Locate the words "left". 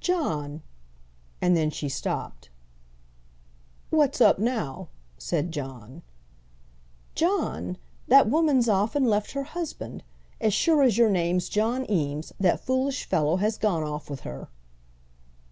9.08-9.30